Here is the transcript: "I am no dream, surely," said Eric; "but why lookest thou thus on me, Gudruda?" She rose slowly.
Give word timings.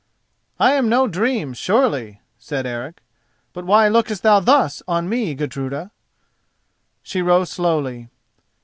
"I 0.59 0.71
am 0.71 0.89
no 0.89 1.07
dream, 1.07 1.53
surely," 1.53 2.21
said 2.39 2.65
Eric; 2.65 3.01
"but 3.53 3.65
why 3.65 3.87
lookest 3.87 4.23
thou 4.23 4.39
thus 4.39 4.81
on 4.87 5.07
me, 5.07 5.35
Gudruda?" 5.35 5.91
She 7.03 7.21
rose 7.21 7.51
slowly. 7.51 8.09